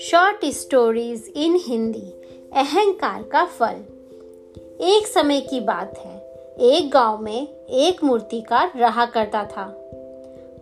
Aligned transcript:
Short 0.00 0.44
stories 0.44 1.32
in 1.36 1.60
Hindi 1.66 2.22
अहंकार 2.56 3.22
का 3.22 3.44
फल 3.44 3.74
एक 4.80 5.06
समय 5.06 5.40
की 5.40 5.60
बात 5.60 5.98
है। 5.98 6.18
एक 6.60 6.90
गाँव 6.90 7.22
में 7.22 7.48
एक 7.66 8.04
मूर्तिकार 8.04 8.72
रहा 8.76 9.06
करता 9.06 9.44
था। 9.44 9.90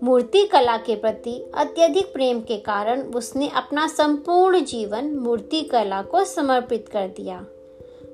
मूर्ति 0.02 0.46
कला 0.46 0.76
के 0.76 0.96
प्रति 0.96 1.44
अत्यधिक 1.54 2.12
प्रेम 2.12 2.40
के 2.40 2.56
कारण 2.56 3.02
उसने 3.02 3.48
अपना 3.48 3.88
संपूर्ण 3.88 4.64
जीवन 4.64 5.04
मूर्ति 5.04 5.62
कला 5.62 6.02
को 6.02 6.24
समर्पित 6.24 6.88
कर 6.88 7.08
दिया। 7.08 7.46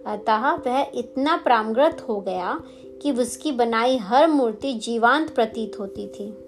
अतः 0.07 0.55
वह 0.55 0.87
इतना 0.95 1.37
प्रामग्रत 1.37 2.07
हो 2.09 2.21
गया 2.21 2.61
कि 3.03 3.13
उसकी 3.13 3.53
बनाई 3.53 3.97
हर 3.97 4.27
मूर्ति 4.27 4.73
जीवांत 4.73 5.35
प्रतीत 5.35 5.81
होती 5.81 6.07
थी। 6.07 6.43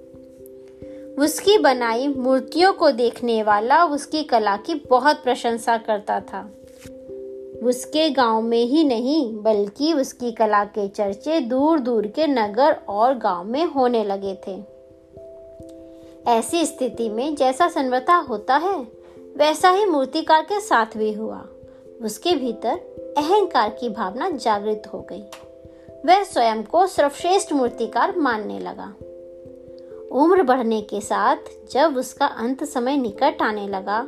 उसकी 1.19 1.59
बनाई 1.59 2.09
मूर्तियों 2.09 2.73
को 2.73 2.91
देखने 2.91 3.43
वाला 3.43 3.85
उसकी 3.85 4.23
कला 4.23 4.57
की 4.57 4.75
बहुत 4.75 5.17
प्रशंसा 5.17 5.77
करता 5.77 6.21
था। 6.21 6.51
उसके 7.63 8.11
गाँव 8.11 8.43
में 8.43 8.65
ही 8.65 8.85
नहीं, 8.85 9.37
बल्कि 9.37 9.93
उसकी 9.93 10.33
कला 10.33 10.65
के 10.65 10.89
चर्चे 10.89 11.41
दूर 11.41 11.79
दूर 11.79 12.07
के 12.07 12.27
नगर 12.27 12.77
और 12.89 13.15
गाँव 13.15 13.45
में 13.45 13.65
होने 13.65 14.05
लगे 14.05 14.39
थे। 14.47 14.79
ऐसी 16.27 16.67
स्थिति 16.67 17.09
में 17.09 17.35
जैसा 17.35 17.69
संवता 17.69 18.17
होता 18.17 18.57
है, 18.57 18.89
वैसा 19.37 19.71
ही 19.71 19.85
मूर्तिकार 19.85 20.43
के 20.43 20.61
साथ 20.61 20.87
भी 20.97 21.13
हुआ। 21.13 21.49
उसके 22.03 22.33
भीतर 22.33 22.75
अहंकार 23.19 23.69
की 23.69 23.89
भावना 23.89 24.31
जागृत 24.31 24.83
हो 24.95 25.07
गई। 25.11 25.25
वह 26.07 26.23
स्वयं 26.25 26.63
को 26.63 26.87
सर्वश्रेष्ठ 26.87 27.53
मूर्तिकार 27.53 28.17
मानने 28.17 28.59
लगा। 28.59 28.95
उम्र 30.13 30.43
बढ़ने 30.43 30.81
के 30.81 31.01
साथ 31.01 31.51
जब 31.73 31.97
उसका 31.97 32.27
अंत 32.27 32.65
समय 32.65 32.97
निकट 32.97 33.43
आने 33.43 33.67
लगा 33.69 34.03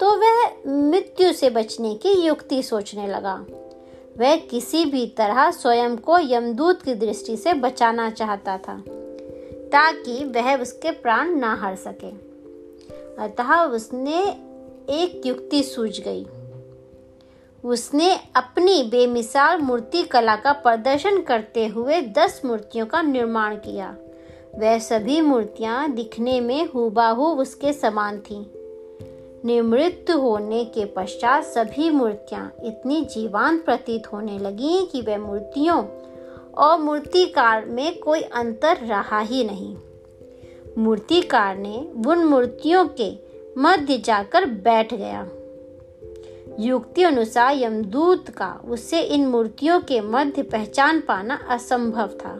तो 0.00 0.10
वह 0.20 0.44
मृत्यु 0.66 1.32
से 1.32 1.50
बचने 1.50 1.94
की 1.94 2.12
युक्ति 2.20 2.62
सोचने 2.62 3.06
लगा। 3.06 3.34
वह 4.18 4.36
किसी 4.50 4.84
भी 4.84 5.06
तरह 5.06 5.50
स्वयं 5.50 5.96
को 5.96 6.18
यमदूत 6.18 6.82
की 6.82 6.94
दृष्टि 6.94 7.36
से 7.36 7.52
बचाना 7.54 8.08
चाहता 8.10 8.56
था, 8.58 8.76
ताकि 9.68 10.24
वह 10.24 10.56
उसके 10.56 10.90
प्राण 10.92 11.34
ना 11.34 11.54
हार 11.54 11.76
सके। 11.76 12.10
अतः 13.24 13.54
उसने 13.56 14.22
एक 14.94 15.26
युक्ति 15.26 15.62
सूझ 15.62 16.00
गई। 16.00 16.26
उसने 17.64 18.20
अपनी 18.36 18.82
बेमिसाल 18.82 19.60
मूर्ति 19.60 20.02
कला 20.02 20.36
का 20.36 20.52
प्रदर्शन 20.52 21.20
करते 21.20 21.66
हुए 21.66 22.00
दस 22.00 22.42
मूर्तियों 22.44 22.86
का 22.86 23.02
निर्माण 23.02 23.54
किया। 23.54 23.96
वह 24.54 24.78
सभी 24.78 25.20
मूर्तियाँ 25.20 25.92
दिखने 25.92 26.40
में 26.40 26.68
हुबाहू 26.74 27.26
उसके 27.26 27.72
समान 27.72 28.18
थीं। 28.18 28.46
निमृत 29.44 30.06
होने 30.10 30.64
के 30.64 30.84
पश्चात 30.84 31.44
सभी 31.44 31.90
मूर्तियाँ 31.90 32.52
इतनी 32.64 33.04
जीवान 33.04 33.58
प्रतीत 33.58 34.12
होने 34.12 34.38
लगी 34.38 34.88
कि 34.92 35.00
वह 35.00 35.18
मूर्तियों 35.18 35.84
और 36.58 36.78
मूर्तिकार 36.78 37.64
में 37.64 37.98
कोई 37.98 38.20
अंतर 38.20 38.76
रहा 38.76 39.20
ही 39.20 39.44
नहीं। 39.44 39.76
मूर्तिकार 40.78 41.56
ने 41.56 41.88
उन 42.06 42.24
मूर्तियों 42.24 42.88
के 43.00 43.18
मध्य 43.58 43.98
जाकर 43.98 44.46
बैठ 44.46 44.94
गया। 44.94 45.28
युक्ति 46.60 47.02
अनुसार 47.02 47.56
यमदूत 47.56 48.30
का 48.30 48.60
उससे 48.68 49.00
इन 49.00 49.26
मूर्तियों 49.26 49.80
के 49.80 50.00
मध्य 50.00 50.42
पहचान 50.42 51.00
पाना 51.00 51.38
असंभव 51.50 52.06
था। 52.06 52.34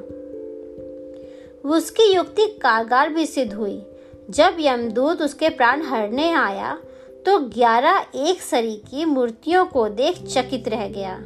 उसकी 1.68 2.14
युक्ति 2.14 2.46
कारगर 2.46 3.08
भी 3.08 3.26
सिद्ध 3.26 3.54
हुई। 3.54 3.82
जब 4.30 4.56
यमदूत 4.60 5.22
उसके 5.22 5.48
प्राण 5.48 5.82
हरने 5.82 6.32
आया 6.32 6.78
तो 7.26 7.38
ग्यारह 7.38 8.06
एक 8.14 8.40
सरी 8.40 8.76
की 8.76 9.04
मूर्तियों 9.04 9.64
को 9.64 9.88
देख 9.88 10.22
चकित 10.22 10.68
रह 10.68 10.88
गया। 10.88 11.16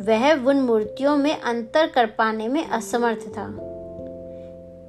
वह 0.00 0.46
उन 0.46 0.56
मूर्तियों 0.56 1.16
में 1.16 1.40
अंतर 1.40 1.86
कर 1.86 2.06
पाने 2.06 2.48
में 2.48 2.68
असमर्थ 2.68 3.28
था। 3.28 3.56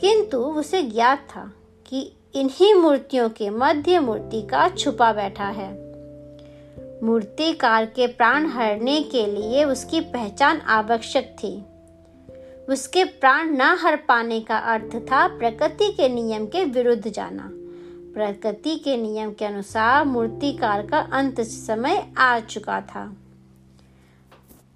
किंतु 0.02 0.38
उसे 0.38 0.84
ज्ञात 0.84 1.20
था 1.20 1.54
कि 1.88 2.12
इन्हीं 2.36 2.74
मूर्तियों 2.74 3.30
के 3.30 3.50
मध्य 3.50 4.00
मूर्ति 4.00 4.42
का 4.42 4.70
छुपा 4.70 5.14
बैठा 5.14 5.46
है। 5.46 5.85
मूर्तिकार 7.06 7.86
के 7.86 8.06
प्राण 8.08 8.46
हरने 8.50 9.02
के 9.02 9.26
लिए 9.26 9.64
उसकी 9.64 10.00
पहचान 10.02 10.60
आवश्यक 10.70 11.36
थी। 11.40 11.52
उसके 12.70 13.04
प्राण 13.04 13.50
न 13.52 13.62
हर 13.82 13.96
पाने 14.08 14.40
का 14.40 14.58
अर्थ 14.74 14.96
था 15.02 15.28
प्रकृति 15.28 15.92
के 15.92 16.08
नियम 16.10 16.46
के 16.46 16.64
विरुद्ध 16.66 17.08
जाना। 17.08 17.50
प्रकृति 18.14 18.76
के 18.76 18.96
नियम 18.98 19.32
के 19.32 19.46
अनुसार 19.46 20.06
मूर्तिकार 20.06 20.86
का 20.88 21.00
अंत 21.14 21.42
समय 21.42 22.06
आ 22.18 22.40
चुका 22.40 22.80
था। 22.82 23.06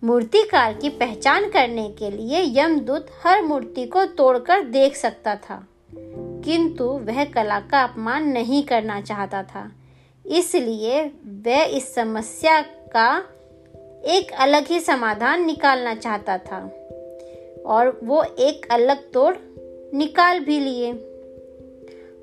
मूर्तिकार 0.04 0.74
की 0.74 0.90
पहचान 0.90 1.50
करने 1.50 1.90
के 1.90 2.12
लिए 2.12 2.44
यमदूत 2.60 3.08
हर 3.24 3.42
मूर्ति 3.42 3.86
को 3.86 4.06
तोड़कर 4.14 4.64
देख 4.68 4.96
सकता 4.96 5.36
था, 5.36 5.64
किंतु 6.46 6.86
वह 7.04 7.24
कला 7.26 7.60
का 7.62 7.84
अपमान 7.84 8.28
नहीं 8.28 8.64
करना 8.64 9.02
चाहता 9.02 9.44
था। 9.44 9.70
इसलिए 10.30 11.12
वह 11.26 11.64
इस 11.64 11.96
समस्या 11.96 12.62
का 12.62 13.24
एक 14.06 14.32
अलग 14.40 14.68
ही 14.68 14.80
समाधान 14.80 15.46
निकालना 15.46 15.96
चाहता 15.96 16.38
था 16.38 16.60
और 17.66 18.00
वो 18.04 18.24
एक 18.24 18.68
अलग 18.72 19.12
तोड़ 19.12 19.36
निकाल 19.94 20.40
भी 20.40 20.60
लिए। 20.60 20.92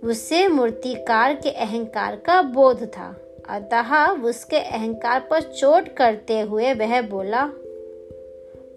उससे 0.04 0.48
मूर्तिकार 0.48 1.34
के 1.34 1.50
अहंकार 1.50 2.16
का 2.16 2.42
बोध 2.42 2.84
था। 2.84 3.16
अतः 3.48 4.06
उसके 4.06 4.58
अहंकार 4.58 5.20
पर 5.20 5.42
चोट 5.42 5.88
करते 5.88 6.40
हुए 6.40 6.74
वह 6.74 7.00
बोला, 7.00 7.44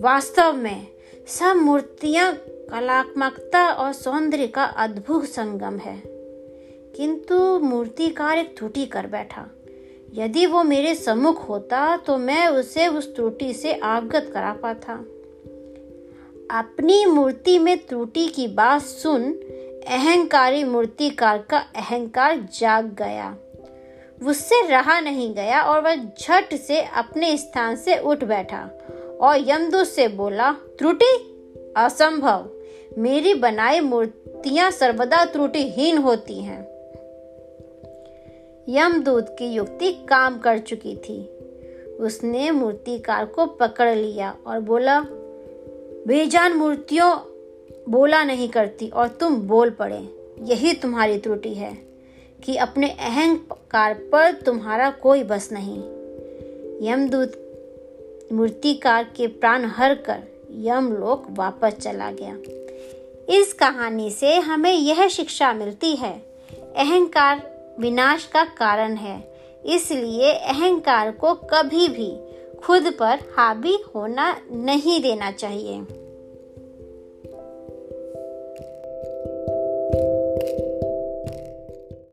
वास्तव 0.02 0.54
में 0.54 0.88
सब 1.28 1.56
मूर्तियाँ 1.56 2.34
कलात्मकता 2.72 3.70
और 3.70 3.94
सौंदर्य 3.94 4.48
का 4.48 4.64
अद्भुत 4.64 5.26
संगम 5.26 5.78
है। 5.78 6.19
किंतु 6.96 7.60
मूर्तिकार 7.60 8.38
एक 8.38 8.58
त्रुटि 8.58 8.86
कर 8.86 9.08
बैठा। 9.08 9.48
यदि 10.14 10.46
वो 10.46 10.64
मेरे 10.64 10.96
सम्मुख 10.96 11.50
होता 11.50 11.98
तो 11.98 12.18
मैं 12.18 12.48
उसे 12.48 12.88
उस 12.88 13.16
त्रुटि 13.16 13.54
से 13.54 13.74
अवगत 13.74 14.32
करा 14.34 14.54
पाता। 14.54 14.94
अपनी 16.60 17.06
मूर्ति 17.06 17.60
में 17.60 17.78
त्रुटि 17.78 18.28
की 18.28 18.48
बात 18.48 18.82
सुन, 18.82 19.34
अहंकारी 19.88 20.64
मूर्तिकार 20.64 21.38
का 21.38 21.58
अहंकार 21.58 22.50
जाग 22.60 22.86
गया। 22.86 23.38
उससे 24.28 24.68
रहा 24.68 25.00
नहीं 25.00 25.34
गया 25.34 25.62
और 25.62 25.82
वह 25.82 25.96
झट 25.96 26.56
से 26.56 26.82
अपने 26.82 27.38
स्थान 27.38 27.76
से 27.76 27.98
उठ 27.98 28.24
बैठा 28.24 28.70
और 29.22 29.50
यमदूत 29.50 29.88
से 29.88 30.08
बोला, 30.08 30.52
त्रुटि? 30.52 31.36
असंभव। 31.78 32.50
मेरी 32.98 33.34
बनाई 33.34 33.80
मूर्तियाँ 33.80 34.72
सर्वदा 34.72 35.26
त्रुटिहीन 35.26 35.98
होती 35.98 36.42
हैं। 36.44 36.79
यमदूत 38.70 39.36
की 39.40 39.46
युक्ति 39.46 39.92
काम 39.92 40.40
कर 40.40 40.58
चुकी 40.58 40.96
थी। 40.96 41.26
उसने 41.98 42.52
मूर्तिकार 42.52 43.26
को 43.26 43.46
पकड़ 43.46 43.96
लिया 43.96 44.36
और 44.48 44.60
बोला, 44.60 45.00
बेजान 46.08 46.54
मूर्तियों, 46.54 47.18
बोला 47.90 48.24
नहीं 48.24 48.50
करती 48.50 48.90
और 48.90 49.08
तुम 49.08 49.36
बोल 49.36 49.70
पड़े। 49.70 50.10
यही 50.42 50.74
तुम्हारी 50.74 51.18
त्रुटि 51.18 51.54
है 51.54 51.78
कि 52.44 52.56
अपने 52.56 52.90
अहंकार 52.90 53.94
पर 53.94 54.32
तुम्हारा 54.32 54.90
कोई 54.90 55.24
बस 55.24 55.50
नहीं। 55.52 55.80
यमदूत 56.90 57.46
मूर्तिकार 58.34 59.04
के 59.04 59.28
प्राण 59.28 59.66
हर 59.66 59.96
कर 59.96 60.24
यमलोक 60.52 61.28
वापस 61.30 61.74
चला 61.74 62.12
गया। 62.12 62.38
इस 63.38 63.54
कहानी 63.54 64.12
से 64.12 64.36
हमें 64.36 64.74
यह 64.74 65.08
शिक्षा 65.08 65.54
मिलती 65.54 65.96
है, 65.96 66.14
अहंकार 66.76 67.59
विनाश 67.80 68.26
का 68.26 68.44
कारण 68.44 68.96
है। 68.96 69.18
इसलिए 69.66 70.34
अहंकार 70.34 71.12
को 71.12 71.34
कभी 71.34 71.88
भी 71.88 72.12
खुद 72.58 72.94
पर 73.00 73.20
हावी 73.38 73.78
होना 73.96 74.42
नहीं 74.52 75.02
देना 75.02 75.32
चाहिए। 75.32 75.82